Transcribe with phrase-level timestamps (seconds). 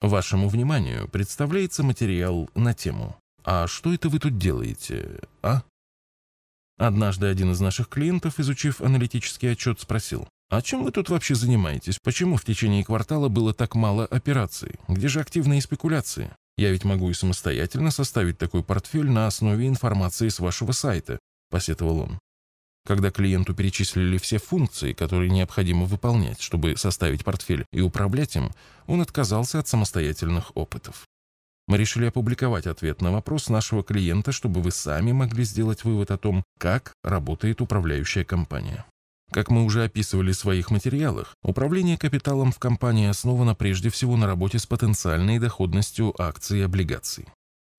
[0.00, 5.62] Вашему вниманию представляется материал на тему «А что это вы тут делаете, а?»
[6.78, 11.98] Однажды один из наших клиентов, изучив аналитический отчет, спросил, «А чем вы тут вообще занимаетесь?
[12.02, 14.76] Почему в течение квартала было так мало операций?
[14.88, 16.30] Где же активные спекуляции?
[16.56, 21.18] Я ведь могу и самостоятельно составить такой портфель на основе информации с вашего сайта»,–
[21.50, 22.18] посетовал он.
[22.90, 28.50] Когда клиенту перечислили все функции, которые необходимо выполнять, чтобы составить портфель и управлять им,
[28.88, 31.04] он отказался от самостоятельных опытов.
[31.68, 36.18] Мы решили опубликовать ответ на вопрос нашего клиента, чтобы вы сами могли сделать вывод о
[36.18, 38.84] том, как работает управляющая компания.
[39.30, 44.26] Как мы уже описывали в своих материалах, управление капиталом в компании основано прежде всего на
[44.26, 47.28] работе с потенциальной доходностью акций и облигаций.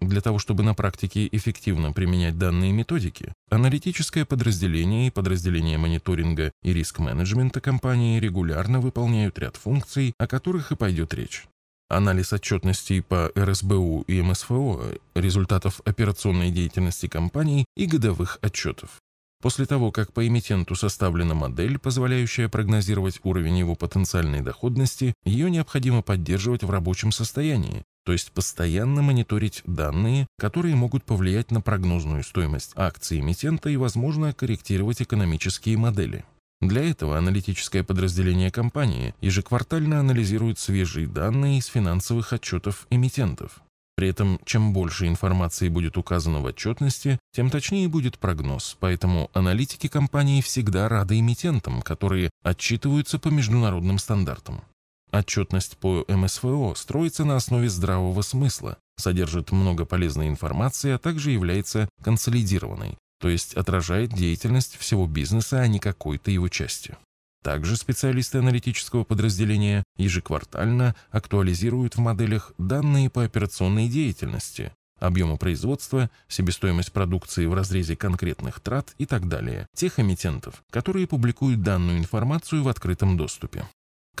[0.00, 6.72] Для того, чтобы на практике эффективно применять данные методики, аналитическое подразделение и подразделение мониторинга и
[6.72, 11.44] риск-менеджмента компании регулярно выполняют ряд функций, о которых и пойдет речь.
[11.90, 19.00] Анализ отчетностей по РСБУ и МСФО, результатов операционной деятельности компаний и годовых отчетов.
[19.42, 26.02] После того, как по эмитенту составлена модель, позволяющая прогнозировать уровень его потенциальной доходности, ее необходимо
[26.02, 32.72] поддерживать в рабочем состоянии, то есть постоянно мониторить данные, которые могут повлиять на прогнозную стоимость
[32.76, 36.24] акций эмитента и, возможно, корректировать экономические модели.
[36.60, 43.62] Для этого аналитическое подразделение компании ежеквартально анализирует свежие данные из финансовых отчетов эмитентов.
[43.96, 49.88] При этом, чем больше информации будет указано в отчетности, тем точнее будет прогноз, поэтому аналитики
[49.88, 54.62] компании всегда рады эмитентам, которые отчитываются по международным стандартам.
[55.12, 61.88] Отчетность по МСФО строится на основе здравого смысла, содержит много полезной информации, а также является
[62.02, 66.96] консолидированной, то есть отражает деятельность всего бизнеса, а не какой-то его части.
[67.42, 76.92] Также специалисты аналитического подразделения ежеквартально актуализируют в моделях данные по операционной деятельности, объему производства, себестоимость
[76.92, 82.68] продукции в разрезе конкретных трат и так далее, тех эмитентов, которые публикуют данную информацию в
[82.68, 83.66] открытом доступе.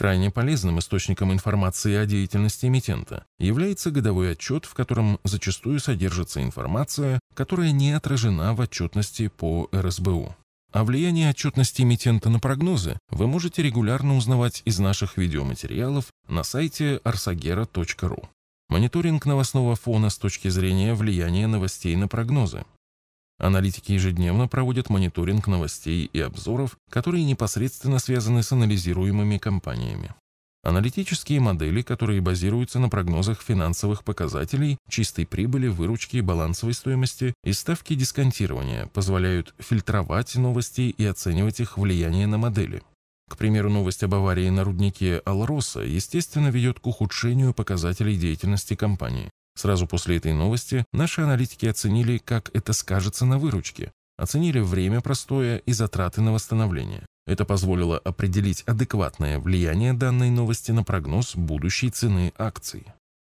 [0.00, 7.20] Крайне полезным источником информации о деятельности эмитента является годовой отчет, в котором зачастую содержится информация,
[7.34, 10.34] которая не отражена в отчетности по РСБУ.
[10.72, 17.02] О влиянии отчетности эмитента на прогнозы вы можете регулярно узнавать из наших видеоматериалов на сайте
[17.04, 18.24] arsagera.ru.
[18.70, 22.64] Мониторинг новостного фона с точки зрения влияния новостей на прогнозы.
[23.40, 30.14] Аналитики ежедневно проводят мониторинг новостей и обзоров, которые непосредственно связаны с анализируемыми компаниями.
[30.62, 37.94] Аналитические модели, которые базируются на прогнозах финансовых показателей, чистой прибыли, выручки, балансовой стоимости и ставки
[37.94, 42.82] дисконтирования, позволяют фильтровать новости и оценивать их влияние на модели.
[43.30, 49.30] К примеру, новость об аварии на руднике Алроса, естественно, ведет к ухудшению показателей деятельности компании.
[49.56, 55.58] Сразу после этой новости наши аналитики оценили, как это скажется на выручке, оценили время простоя
[55.58, 57.06] и затраты на восстановление.
[57.26, 62.86] Это позволило определить адекватное влияние данной новости на прогноз будущей цены акций.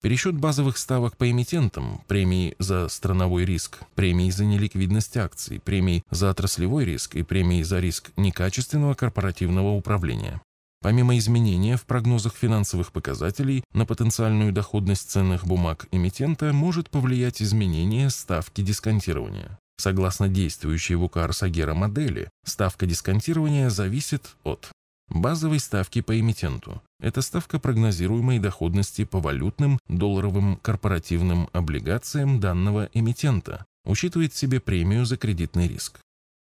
[0.04, 6.30] Пересчет базовых ставок по эмитентам, премии за страновой риск, премии за неликвидность акций, премии за
[6.30, 10.40] отраслевой риск и премии за риск некачественного корпоративного управления.
[10.82, 18.10] Помимо изменения в прогнозах финансовых показателей на потенциальную доходность ценных бумаг эмитента может повлиять изменение
[18.10, 19.58] ставки дисконтирования.
[19.80, 24.72] Согласно действующей в УК Арсагера модели, ставка дисконтирования зависит от
[25.10, 26.82] базовой ставки по эмитенту.
[27.00, 35.06] Это ставка прогнозируемой доходности по валютным, долларовым, корпоративным облигациям данного эмитента, учитывает в себе премию
[35.06, 36.00] за кредитный риск.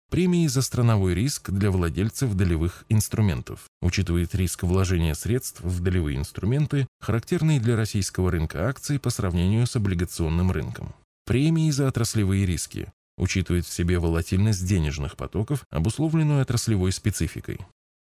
[0.10, 3.66] Премии за страновой риск для владельцев долевых инструментов.
[3.80, 9.76] Учитывает риск вложения средств в долевые инструменты, характерные для российского рынка акций по сравнению с
[9.76, 10.96] облигационным рынком.
[11.26, 12.92] Премии за отраслевые риски.
[13.20, 17.60] Учитывает в себе волатильность денежных потоков, обусловленную отраслевой спецификой.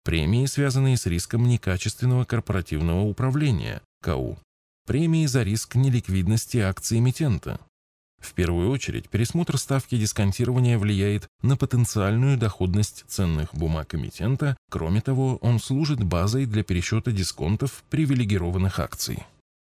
[0.02, 4.38] Премии, связанные с риском некачественного корпоративного управления, КАУ.
[4.86, 7.60] Премии за риск неликвидности акций эмитента.
[8.20, 15.36] В первую очередь, пересмотр ставки дисконтирования влияет на потенциальную доходность ценных бумаг эмитента, кроме того,
[15.36, 19.24] он служит базой для пересчета дисконтов привилегированных акций.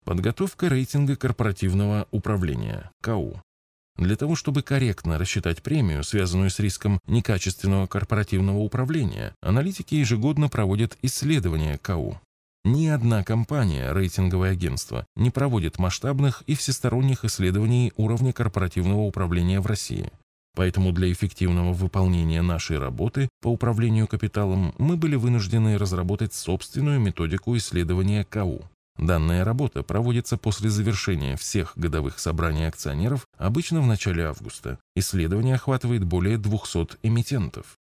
[0.04, 3.42] Подготовка рейтинга корпоративного управления, КАУ.
[3.98, 10.98] Для того, чтобы корректно рассчитать премию, связанную с риском некачественного корпоративного управления, аналитики ежегодно проводят
[11.01, 12.19] исследования КАУ.
[12.65, 19.65] Ни одна компания, рейтинговое агентство, не проводит масштабных и всесторонних исследований уровня корпоративного управления в
[19.65, 20.12] России.
[20.56, 27.57] Поэтому для эффективного выполнения нашей работы по управлению капиталом мы были вынуждены разработать собственную методику
[27.57, 28.62] исследования КАУ.
[28.98, 34.77] Данная работа проводится после завершения всех годовых собраний акционеров, обычно в начале августа.
[34.95, 37.77] Исследование охватывает более 200 эмитентов.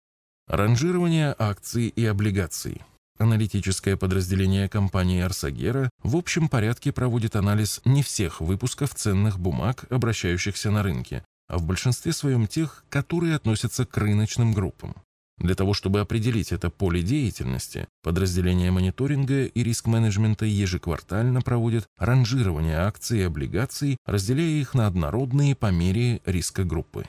[0.48, 2.82] Ранжирование акций и облигаций.
[3.20, 10.70] Аналитическое подразделение компании Арсагера в общем порядке проводит анализ не всех выпусков ценных бумаг, обращающихся
[10.70, 14.96] на рынке, а в большинстве своем тех, которые относятся к рыночным группам.
[15.40, 23.20] Для того, чтобы определить это поле деятельности, подразделение мониторинга и риск-менеджмента ежеквартально проводят ранжирование акций
[23.20, 27.06] и облигаций, разделяя их на однородные по мере риска группы.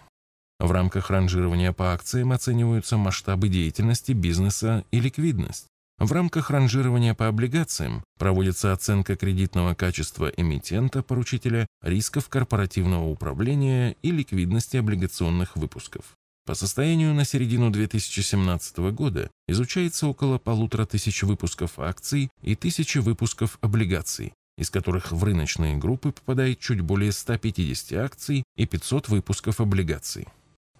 [0.58, 5.66] В рамках ранжирования по акциям оцениваются масштабы деятельности бизнеса и ликвидность.
[5.98, 14.76] В рамках ранжирования по облигациям проводится оценка кредитного качества эмитента-поручителя, рисков корпоративного управления и ликвидности
[14.76, 16.16] облигационных выпусков.
[16.46, 23.58] По состоянию на середину 2017 года изучается около полутора тысяч выпусков акций и тысячи выпусков
[23.60, 30.28] облигаций, из которых в рыночные группы попадает чуть более 150 акций и 500 выпусков облигаций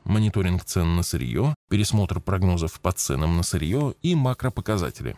[0.09, 5.17] мониторинг цен на сырье, пересмотр прогнозов по ценам на сырье и макропоказатели.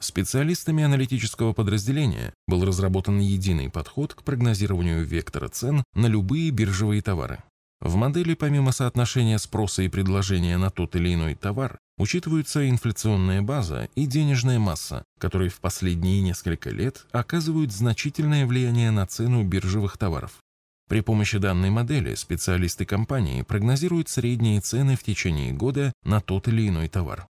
[0.00, 7.42] Специалистами аналитического подразделения был разработан единый подход к прогнозированию вектора цен на любые биржевые товары.
[7.80, 13.88] В модели помимо соотношения спроса и предложения на тот или иной товар учитываются инфляционная база
[13.94, 20.32] и денежная масса, которые в последние несколько лет оказывают значительное влияние на цену биржевых товаров.
[20.90, 26.68] При помощи данной модели специалисты компании прогнозируют средние цены в течение года на тот или
[26.68, 27.28] иной товар.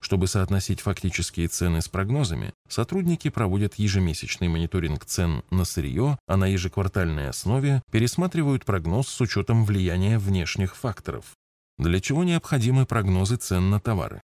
[0.00, 6.46] Чтобы соотносить фактические цены с прогнозами, сотрудники проводят ежемесячный мониторинг цен на сырье, а на
[6.46, 11.32] ежеквартальной основе пересматривают прогноз с учетом влияния внешних факторов.
[11.78, 14.20] Для чего необходимы прогнозы цен на товары?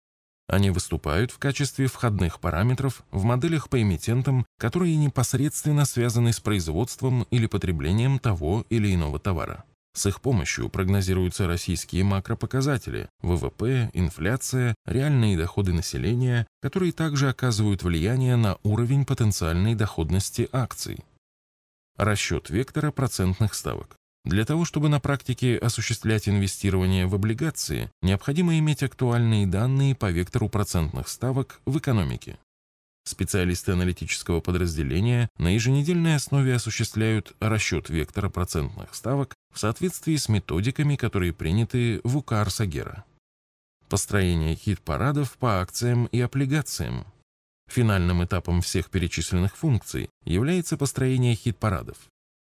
[0.51, 7.23] Они выступают в качестве входных параметров в моделях по эмитентам, которые непосредственно связаны с производством
[7.31, 9.63] или потреблением того или иного товара.
[9.95, 18.35] С их помощью прогнозируются российские макропоказатели– ВВП, инфляция, реальные доходы населения, которые также оказывают влияние
[18.35, 20.99] на уровень потенциальной доходности акций.
[21.97, 24.00] Расчет вектора процентных ставок.
[24.25, 30.49] Для того, чтобы на практике осуществлять инвестирование в облигации, необходимо иметь актуальные данные по вектору
[30.49, 32.39] процентных ставок в экономике.
[33.05, 40.97] Специалисты аналитического подразделения на еженедельной основе осуществляют расчет вектора процентных ставок в соответствии с методиками,
[40.97, 43.05] которые приняты в УК Арсагера.
[43.89, 47.07] Построение хит-парадов по акциям и облигациям.
[47.69, 51.97] Финальным этапом всех перечисленных функций является построение хит-парадов.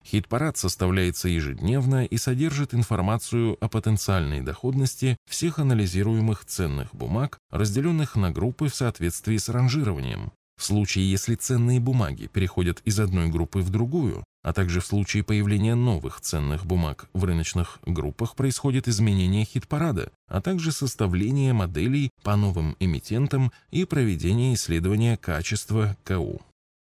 [0.06, 8.30] Хит-парад составляется ежедневно и содержит информацию о потенциальной доходности всех анализируемых ценных бумаг, разделенных на
[8.30, 10.30] группы в соответствии с ранжированием.
[10.56, 15.24] В случае, если ценные бумаги переходят из одной группы в другую, а также в случае
[15.24, 22.36] появления новых ценных бумаг в рыночных группах происходит изменение хит-парада, а также составление моделей по
[22.36, 26.40] новым эмитентам и проведение исследования качества КУ.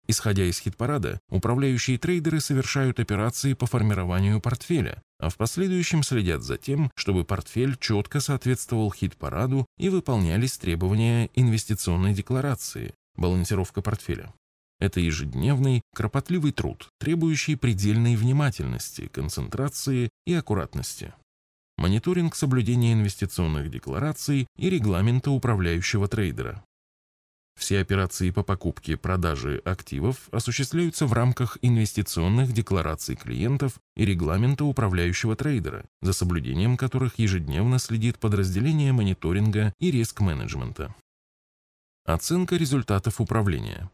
[0.08, 6.56] Исходя из хит-парада, управляющие трейдеры совершают операции по формированию портфеля, а в последующем следят за
[6.58, 14.32] тем, чтобы портфель четко соответствовал хит-параду и выполнялись требования инвестиционной декларации, балансировка портфеля.
[14.78, 21.14] Это ежедневный, кропотливый труд, требующий предельной внимательности, концентрации и аккуратности.
[21.78, 26.62] Мониторинг соблюдения инвестиционных деклараций и регламента управляющего трейдера.
[27.56, 34.64] Все операции по покупке и продаже активов осуществляются в рамках инвестиционных деклараций клиентов и регламента
[34.64, 40.94] управляющего трейдера, за соблюдением которых ежедневно следит подразделение мониторинга и риск-менеджмента.
[42.04, 43.90] Оценка результатов управления.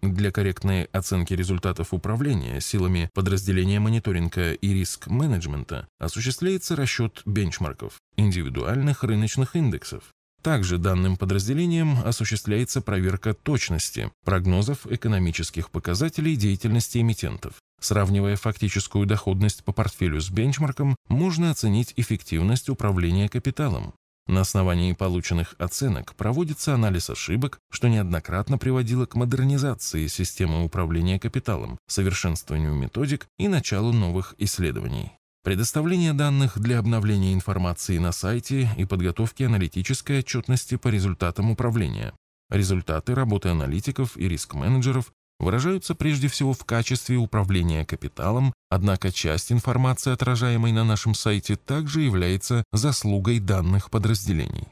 [0.00, 9.54] Для корректной оценки результатов управления силами подразделения мониторинга и риск-менеджмента осуществляется расчет бенчмарков, индивидуальных рыночных
[9.54, 17.54] индексов, также данным подразделением осуществляется проверка точности прогнозов экономических показателей деятельности эмитентов.
[17.80, 23.94] Сравнивая фактическую доходность по портфелю с бенчмарком, можно оценить эффективность управления капиталом.
[24.28, 31.78] На основании полученных оценок проводится анализ ошибок, что неоднократно приводило к модернизации системы управления капиталом,
[31.88, 35.12] совершенствованию методик и началу новых исследований.
[35.44, 42.14] Предоставление данных для обновления информации на сайте и подготовки аналитической отчетности по результатам управления.
[42.48, 50.12] Результаты работы аналитиков и риск-менеджеров выражаются прежде всего в качестве управления капиталом, однако часть информации,
[50.12, 54.68] отражаемой на нашем сайте, также является заслугой данных подразделений.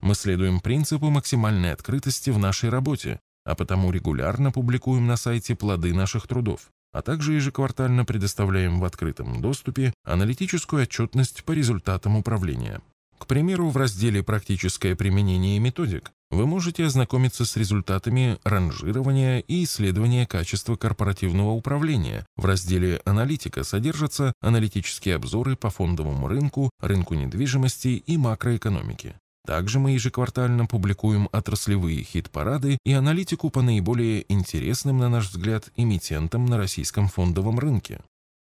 [0.00, 5.92] Мы следуем принципу максимальной открытости в нашей работе, а потому регулярно публикуем на сайте плоды
[5.92, 12.80] наших трудов, а также ежеквартально предоставляем в открытом доступе аналитическую отчетность по результатам управления.
[13.18, 20.26] К примеру, в разделе «Практическое применение методик» вы можете ознакомиться с результатами ранжирования и исследования
[20.26, 22.24] качества корпоративного управления.
[22.36, 29.16] В разделе «Аналитика» содержатся аналитические обзоры по фондовому рынку, рынку недвижимости и макроэкономике.
[29.46, 36.46] Также мы ежеквартально публикуем отраслевые хит-парады и аналитику по наиболее интересным, на наш взгляд, эмитентам
[36.46, 38.00] на российском фондовом рынке.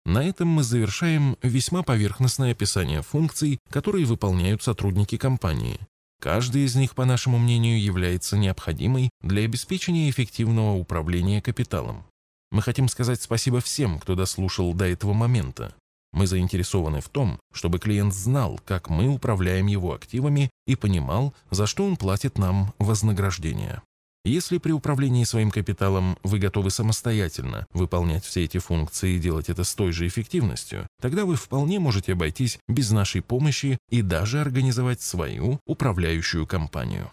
[0.06, 5.78] На этом мы завершаем весьма поверхностное описание функций, которые выполняют сотрудники компании.
[6.22, 12.06] Каждый из них, по нашему мнению, является необходимой для обеспечения эффективного управления капиталом.
[12.50, 15.76] Мы хотим сказать спасибо всем, кто дослушал до этого момента.
[16.18, 21.68] Мы заинтересованы в том, чтобы клиент знал, как мы управляем его активами и понимал, за
[21.68, 23.84] что он платит нам вознаграждение.
[24.26, 29.64] Если при управлении своим капиталом вы готовы самостоятельно выполнять все эти функции и делать это
[29.64, 35.02] с той же эффективностью, тогда вы вполне можете обойтись без нашей помощи и даже организовать
[35.02, 37.12] свою управляющую компанию.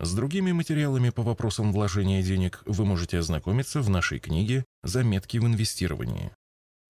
[0.00, 5.46] С другими материалами по вопросам вложения денег вы можете ознакомиться в нашей книге «Заметки в
[5.46, 6.32] инвестировании».